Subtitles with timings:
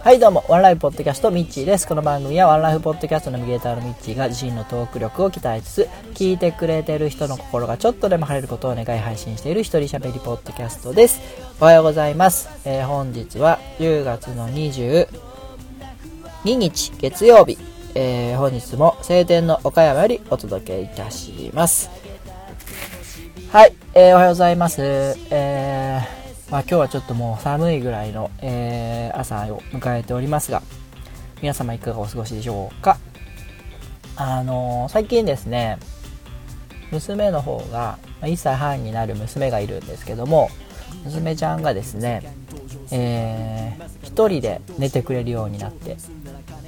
[0.00, 1.86] はいどうも、ワンライフポッドキャストミッチーです。
[1.86, 11.20] この番組はワンライフポッドキャストナビゲーターのミッチーが自身のトーク力を鍛えつつ、聞いてくれてる人の心がちょっとでも晴れることを願い配信している一人喋りポッドキャストです。
[11.60, 12.48] おはようございます。
[12.64, 15.06] えー、本日は10月の22
[16.44, 17.56] 日月曜日、
[17.94, 21.90] えー、本日も晴天の岡山よりお届けいたします。
[23.52, 24.82] はい、えー、おはようございます。
[25.30, 30.62] えーまあ、今日はちょっともう寒いぐらいの、えー、朝を迎えておりますが、
[31.40, 32.98] 皆様いかがお過ごしでしょうか？
[34.16, 35.78] あのー、最近ですね、
[36.92, 40.48] 娘の方が、1歳半になる娘がいるんですけども、
[41.04, 42.22] 娘ちゃんがですね、
[42.92, 45.96] えー、1人で寝てくれるようになって、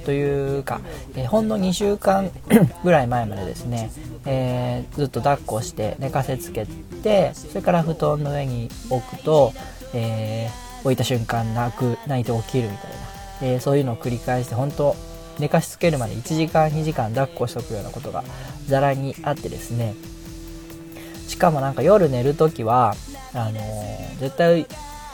[0.05, 0.81] というか、
[1.15, 2.31] えー、ほんの2週間
[2.83, 3.91] ぐらい前までですね、
[4.25, 6.65] えー、ずっと抱っこして寝かせつけ
[7.07, 9.53] てそれから布団の上に置くと、
[9.93, 12.97] えー、置いた瞬間泣く泣いて起きるみたいな、
[13.41, 14.95] えー、そういうのを繰り返して本当
[15.39, 18.23] 寝かしつけるまで1時間2時間抱っこしとくようなことが
[18.65, 19.95] ざらにあってですね。
[21.27, 22.95] しかもなんか夜寝る時は
[23.33, 24.65] あのー、絶対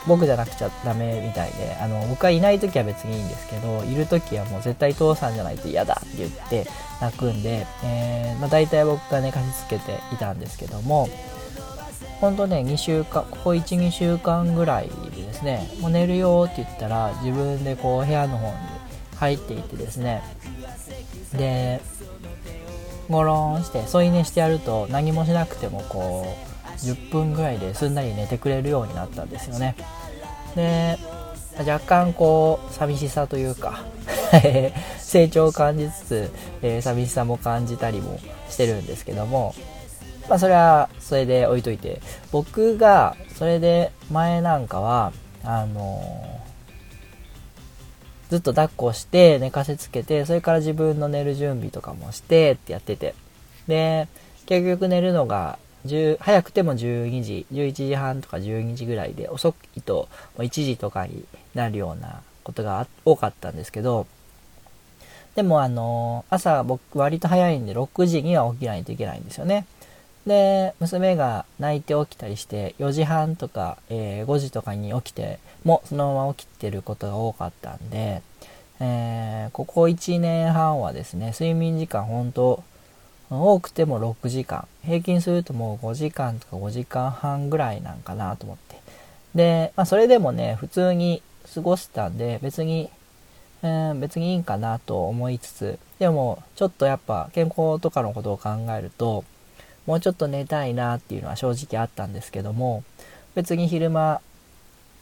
[0.06, 6.66] 僕じゃなくちゃダメみたいであの僕がいない時は別にいいんですけどいる時はもう絶対父さんじゃないと嫌だって言って
[7.00, 11.08] 泣くんで、えーまあ、大体僕が寝かしつけていたんですけども
[12.24, 18.54] ほんとね2週間ここ12週間ぐらいでですねもう寝るよって言ったら自分でこう部屋の方に
[19.16, 20.22] 入っていってですね
[21.36, 21.82] で
[23.10, 26.26] ゴロンして添い寝してやると何もしなくてもこ
[26.66, 29.76] う10分ぐらいですんなり寝てくれるようになったんですよね。
[30.56, 30.98] で
[31.58, 33.84] 若干こう寂しさというか
[34.98, 39.54] 成長を感じつつ、えー、寂しさも感じたりもしてるんですけども
[40.28, 42.00] まあそれはそれで置いといて
[42.32, 53.14] 僕がそれで前なんかはあのー、ずっと抱っこして寝かせつけてそれから自分の寝る準備とかもしてってやってて。
[53.66, 54.08] で
[54.46, 64.06] 結局寝るのが10早くても12時11時半とか12時ぐらいで遅いと1時とかになるようなことが多かったんですけど
[65.34, 69.66] でもあの朝僕割と早いんで6時には起きないといけないんですよね。
[70.26, 78.22] で娘が泣いて起きたりして4時半とか、えー、5時とかに起きてもそのまま起きてることが多かったんで、
[78.80, 82.62] えー、ここ1年半はですね睡眠時間本当
[83.30, 84.68] 多くても6時間。
[84.84, 88.76] 平均するともう5時間とか5時間半ぐらいなんかなと思って。
[89.34, 91.22] で、まあ、それでもね普通に
[91.54, 92.90] 過ごしたんで別に、
[93.62, 99.24] えー、別にいいんかなと思いつつでもちょっとやっぱ健康とかのことを考えると
[99.86, 102.84] もうちょっと寝たいなっていうのは正直あったんですけども
[103.34, 104.20] 別に昼間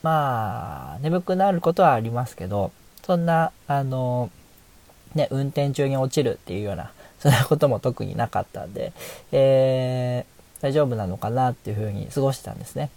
[0.02, 2.72] まあ眠くなることはありますけど
[3.02, 4.30] そんなあの
[5.14, 8.92] ね運転中に落ちるっていうような そんなことも特になかったんで、
[9.30, 12.90] えー、大丈夫なのかなっていうふうに過ごしてたんですね。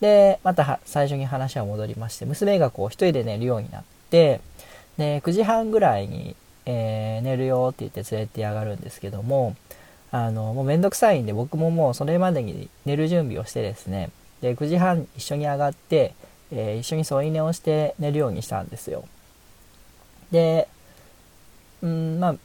[0.00, 4.40] で、また最初に話は戻りまして、娘がこう一人で寝るようになって、
[4.96, 9.56] で、9時半ぐらいに、えー、寝るよって言って連れてやがるんですけども、
[10.14, 14.10] あの、もうめんどくさいんで僕ももうそれまでに寝る準備をしてですね、
[14.42, 16.14] で、9時半一緒に上がって、
[16.52, 19.04] えー、一緒に添い寝をして寝るようにしたんですよ。
[20.30, 20.68] で、
[21.82, 22.36] うん、まあ、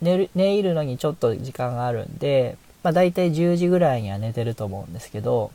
[0.00, 5.50] 寝る寝入るのにちょっと時間があるんで、まあ、大体10時ぐらいには寝てると思うんですけど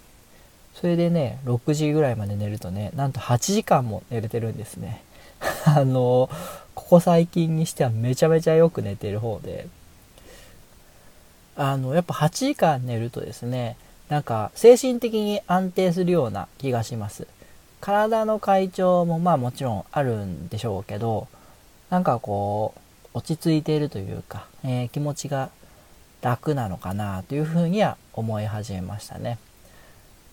[0.74, 5.02] それでね6時ぐらいまで寝るとねなんと8時間も寝れてるんですね
[5.66, 6.30] あの
[6.76, 9.68] ここ最近にしてはめちゃめちゃよく寝てる方で
[11.56, 13.78] あのやっぱ8時間寝るとですね
[14.10, 17.28] なんか精神的に安定するような気がします
[17.82, 21.28] 体の体調もまあもちろんあるんでしょうけど
[21.90, 25.50] なんかこう落ち着いているというか、えー、気持ちが
[26.22, 29.38] 楽なのかなというふうには思い始めましたね。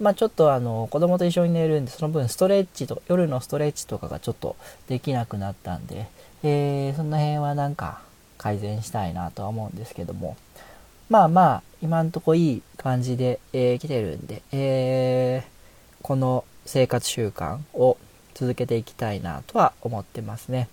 [0.00, 4.56] まあちょっとあの子供と一緒に寝るんでその分ストレッチと夜のストレッチとかがちょっと
[4.88, 6.08] できなくなったんで、
[6.43, 8.00] えー、その辺はなんか
[8.38, 10.37] 改善したいなとは思うんですけども
[11.10, 17.98] まあまあ今んとこいい感じで、えー、来てるんで、えー、この生活習慣を
[18.34, 20.68] 続けていきたいなとは思ってますね。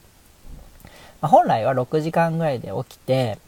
[1.22, 3.40] まあ、本来は6時間ぐらいで起きて、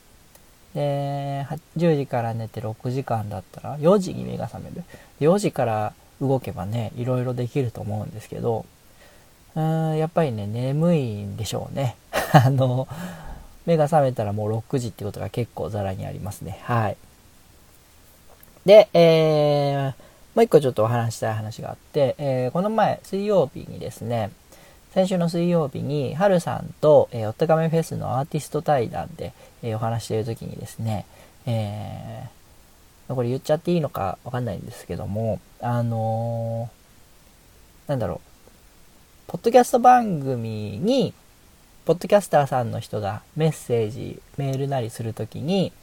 [0.73, 1.45] で、
[1.77, 4.83] 10時から寝て6時間だったら4時に目が覚める。
[5.19, 8.65] 4時から動けばね、いろいろできると思うんですけど、
[9.55, 11.95] うーん、やっぱりね、眠いんでしょうね。
[12.33, 12.87] あの、
[13.69, 16.59] 目が覚めたらもう6時ってことが結構ざらにありますね。
[16.63, 16.97] はい。
[18.65, 19.85] で、えー、
[20.35, 24.31] もう一個ちょっとお話したい話があって、えー、この前、水曜日にですね、
[24.91, 31.05] 先週の水曜日に、はるさんと、えー、おったかめフェスのアーティスト対談で、えー、お話している時にですね、
[31.45, 38.19] えー、これ言っちゃっていいのかわかんないんですけども、あのー、なんだろう、
[39.27, 41.13] ポッドキャスト番組に、
[41.89, 45.73] ポッドキャスターさんの人がメッセージ、メールなりするときに、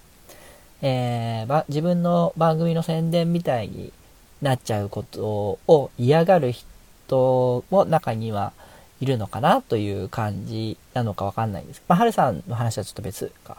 [0.80, 3.92] えー、自分の番組の宣伝みたいに
[4.40, 8.52] なっちゃうことを嫌がる人も中には
[9.00, 11.82] いるのかなという感じなのかわかんないんです。
[11.88, 13.56] まあ、はるさんの話はちょっと別か。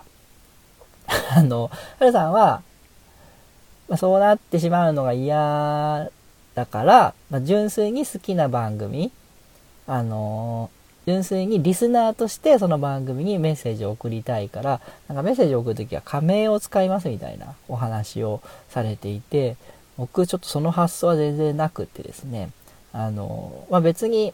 [1.36, 2.62] あの、はるさんは、
[3.90, 6.10] まあ、そうなってしまうのが嫌
[6.56, 9.12] だから、まあ、純粋に好きな番組、
[9.86, 10.70] あの
[11.08, 19.56] 純粋にリスナーとしてその番組にメッセージを送りたいから、なんかメッセージを送るときは仮名を使いますみたいなお話をされていて、
[19.98, 22.50] 僕ちょっとその発想は全然なくってですね、
[22.92, 24.34] あの、まあ、別に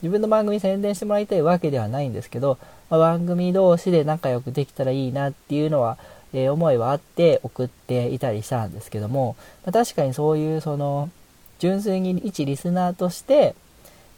[0.00, 2.58] 自分の番組宣伝してもらいたいわけではないんですけど、
[2.90, 5.98] まあ、番組同士で仲良くできたらいいなっていうのは、
[6.32, 9.34] えー、思いはあって送っていたりしたんですけども、
[9.66, 11.10] まあ、確かにそういうその、
[11.58, 13.56] 純粋に一リスナーとして、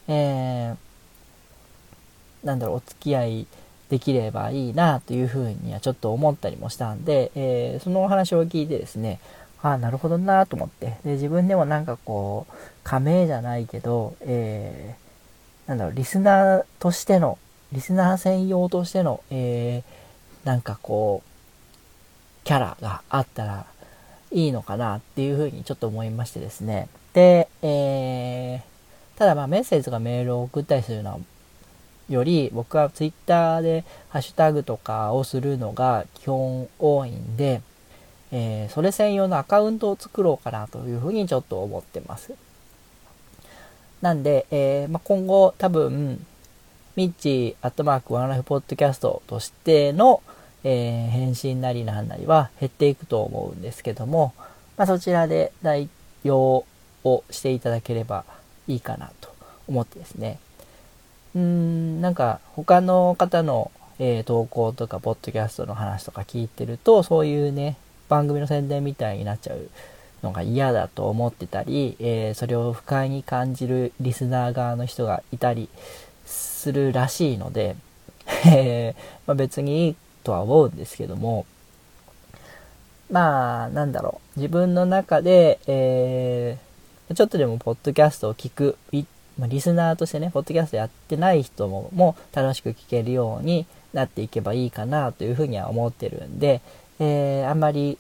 [0.09, 0.90] えー
[2.45, 3.47] なんだろう、お付き合い
[3.91, 9.21] できればいいなというふうにはちょっと思ったりもしたんで、えー、そのお話を聞いてですね、
[9.63, 17.39] ああ、なるほどなと思って、で、自分でもなんかこう、加盟じゃないけど、えー、なんだろう、リスナーとしての、
[17.73, 21.31] リスナー専用としての、えー、なんかこう、
[22.45, 23.67] キャラがあったら
[24.33, 26.89] いいのかなっていうふうにちょっと思いましてですね。
[27.13, 31.19] で、えー、ただまあメッセージとかメールを送ったりするのは
[32.11, 37.62] より僕は Twitter でハッシュタグとかをするのが基本多いんで、
[38.33, 42.35] えー、それ専用のアカウントを作ろうかなというふうにちょっと思ってます。
[44.03, 46.25] なんで、えー、まあ、今後多分、
[46.97, 50.23] ミッチーアットマークワンライフポッドキャストとしての、
[50.65, 54.35] えー、返信なりなんなりは減っていくと思うんですけども、
[54.77, 55.89] まあ、そちらで代
[56.25, 56.65] 用
[57.05, 58.25] をしていただければ
[58.67, 59.33] いいかなと
[59.69, 60.41] 思ってですね。
[61.35, 67.77] うーん、なんか他の方の、えー、投稿とか、ポッドキャストの話とか聞いてると、そういうね、
[68.09, 69.69] 番組の宣伝みたいになっちゃう
[70.23, 75.69] のが嫌だと思ってたり、えー、それを不快に感じるリスナー側の人がいたり
[76.27, 77.77] するらしいので、
[78.47, 81.47] えー、まあ、別にいいとは思うんですけども、
[83.11, 84.38] まあ、なんだろう。
[84.38, 88.77] 自分の中で、えー、ちょっとでもポッドキャストを聞く、
[89.41, 96.61] まあ、リスナーとしてね、ポッドキャストやってない人もも楽しく聞けるようになっていけばいいかなというふうには思ってるんで、
[96.99, 97.97] えー、あんまり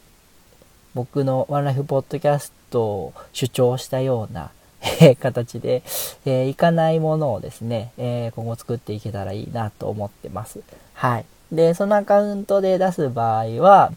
[0.94, 4.50] 僕のワンライフポッドキャストを主張したような
[5.20, 5.82] 形で、
[6.26, 10.60] えー、いかないものをですね、えー、今後作っていけたらいいなと思ってます。
[10.94, 11.24] はい。
[11.50, 13.92] で、そのアカウントで出す場合は、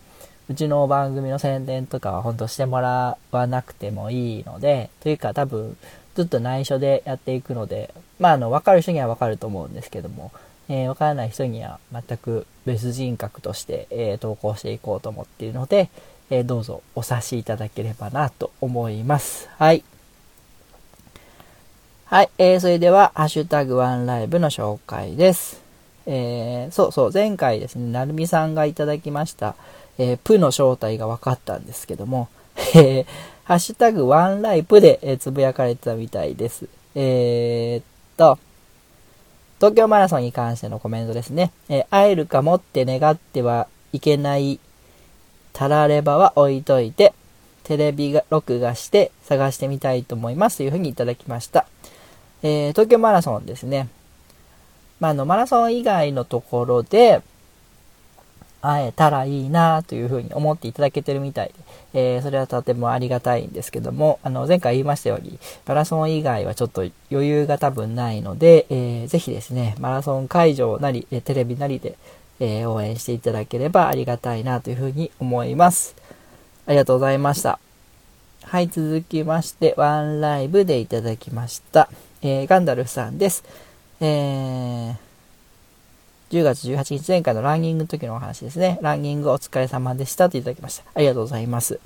[0.50, 5.78] うちの番組の宣伝とかは本当してもらわなくてもいいので、というか多分、
[6.16, 10.32] ずっと内緒でやっていくので、まあ、あの、わかる人にはわかると思うんですけども、
[10.70, 15.90] えー、わからない人には全く別人格として、えー、投稿していこうと思っているので、
[16.30, 19.50] えー、どうぞお察しいただければなと思います。
[19.58, 19.84] はい。
[22.06, 25.62] はい、えー、それでは、ハッシュタグワンライブの紹介です。
[26.06, 29.56] えー、そうそう、前回ですね、なるみさんがいただきました、
[29.98, 32.30] えー、プの正体が分かったんですけども、
[32.76, 33.06] えー、
[33.44, 36.68] ハッシュタグワンライプで、えー、つぶやかれてたみたいです。
[36.96, 37.84] えー、っ
[38.18, 38.40] と、
[39.58, 41.52] 東京マラソンに関してのコメントですね。
[41.70, 44.60] えー、会えるかもって願ってはいけない
[45.54, 47.14] たらればは置いといて、
[47.64, 51.68] テレビが録画して探してみたいと思いますというふうにいただきました。
[52.42, 53.88] えー、東京マラソンですね。
[55.00, 57.22] まあ、あの、マラソン以外のところで、
[58.64, 61.54] 会えたらいいなというふうに思っていただけてるみたい
[61.94, 71.98] で、えー、それはとてもありがたいんですけども、あの、前回言いましたように、マラソン以外はちょっと余裕が多分ないので、えー、ぜひですね、マラソン会場なり、テレビなりで、
[72.40, 75.96] えー、応援していただければありがたいなというふうに思います。
[76.66, 77.60] ありがとうございました。
[78.44, 81.90] はい、続きまして、ワンライブでいただきました。
[82.22, 83.44] えー、ガンダルフさんです。
[84.00, 84.96] えー、
[86.34, 88.80] 10月18日前回のランニングの時のお話ですね。
[88.82, 90.84] ランニングお疲れ様でしたといただきました。
[90.96, 91.80] ありがとうございます。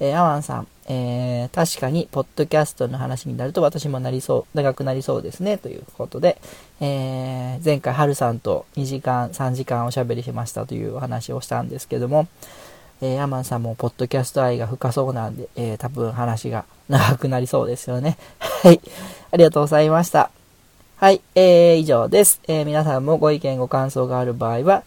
[0.00, 6.36] えー、アワンさん、えー、確かに、ポッドキャストの話になると私もなりそう、長くなりそうですね、ということで、
[6.82, 12.28] えー、前回、はるさんと2時間、3時間おしゃべりしましたというお話をしたんですけども、
[13.00, 18.18] えー、アマンさんも、ポッドキャスト愛が深そうなんで、えー、多分話が長くなりそうですよね。
[18.40, 18.80] はい。
[19.30, 20.30] ありがとうございました。
[20.98, 22.40] はい、えー、以上です。
[22.48, 24.82] えー、皆さんもご意見ご感想がある場合は、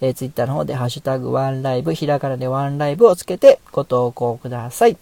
[0.00, 4.96] えー、ツイッターの方でハッシュタグワンライブ、ひらがなでワンライブをつけてご投稿ください。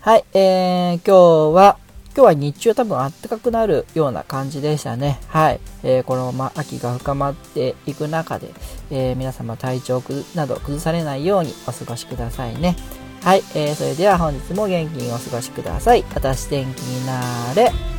[0.00, 1.76] はい、えー、今日は、
[2.16, 5.20] 今日は日中多分暖かくなるような感じでしたね。
[5.28, 5.60] はい。
[5.82, 8.48] えー、このまま秋が深まっていく中で、
[8.90, 10.02] えー、皆様体調
[10.34, 12.76] など崩されないようにお過ごしくださいね。
[13.22, 13.42] はい。
[13.54, 16.02] えー、それでは本日も元気にお過ごしください。
[16.14, 17.91] 私天気になれ。